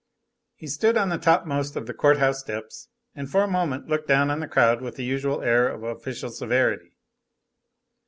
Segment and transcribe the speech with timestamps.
[0.55, 4.07] He stood on the topmost of the court house steps, and for a moment looked
[4.07, 6.97] down on the crowd with the usual air of official severity.